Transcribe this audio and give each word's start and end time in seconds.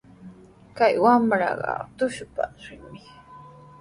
Kay 0.77 0.93
wamraqa 1.03 1.73
tushupatrami. 1.97 3.01